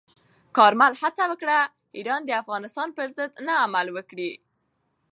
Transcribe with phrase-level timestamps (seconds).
[0.57, 1.57] کارمل هڅه وکړه،
[1.97, 4.31] ایران د افغانستان پر ضد نه عمل وکړي.